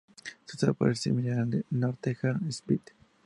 [0.47, 2.81] Su sabor es similar al de 'Northern Spy'.